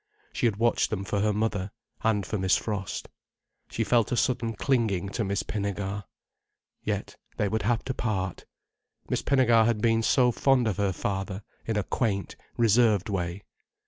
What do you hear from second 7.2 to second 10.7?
they would have to part. Miss Pinnegar had been so fond